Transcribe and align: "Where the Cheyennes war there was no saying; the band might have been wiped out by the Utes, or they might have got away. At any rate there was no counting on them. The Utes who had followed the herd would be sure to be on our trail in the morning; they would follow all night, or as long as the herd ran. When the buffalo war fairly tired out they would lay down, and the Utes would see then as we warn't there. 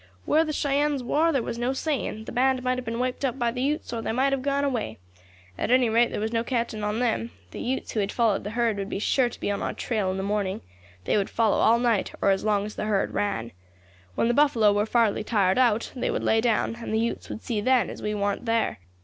"Where 0.25 0.43
the 0.43 0.51
Cheyennes 0.51 1.03
war 1.03 1.31
there 1.31 1.43
was 1.43 1.59
no 1.59 1.73
saying; 1.73 2.23
the 2.23 2.31
band 2.31 2.63
might 2.63 2.79
have 2.79 2.85
been 2.85 2.97
wiped 2.97 3.23
out 3.23 3.37
by 3.37 3.51
the 3.51 3.61
Utes, 3.61 3.93
or 3.93 4.01
they 4.01 4.11
might 4.11 4.31
have 4.33 4.41
got 4.41 4.63
away. 4.63 4.97
At 5.59 5.69
any 5.69 5.89
rate 5.89 6.09
there 6.09 6.19
was 6.19 6.33
no 6.33 6.43
counting 6.43 6.83
on 6.83 6.97
them. 6.97 7.29
The 7.51 7.59
Utes 7.61 7.91
who 7.91 7.99
had 7.99 8.11
followed 8.11 8.43
the 8.43 8.49
herd 8.49 8.77
would 8.77 8.89
be 8.89 8.97
sure 8.97 9.29
to 9.29 9.39
be 9.39 9.51
on 9.51 9.61
our 9.61 9.75
trail 9.75 10.09
in 10.09 10.17
the 10.17 10.23
morning; 10.23 10.61
they 11.03 11.17
would 11.17 11.29
follow 11.29 11.57
all 11.57 11.77
night, 11.77 12.13
or 12.19 12.31
as 12.31 12.43
long 12.43 12.65
as 12.65 12.73
the 12.73 12.85
herd 12.85 13.13
ran. 13.13 13.51
When 14.15 14.27
the 14.27 14.33
buffalo 14.33 14.73
war 14.73 14.87
fairly 14.87 15.23
tired 15.23 15.59
out 15.59 15.91
they 15.95 16.09
would 16.09 16.23
lay 16.23 16.41
down, 16.41 16.77
and 16.77 16.91
the 16.91 16.97
Utes 16.99 17.29
would 17.29 17.43
see 17.43 17.61
then 17.61 17.87
as 17.91 18.01
we 18.01 18.15
warn't 18.15 18.45
there. 18.47 18.79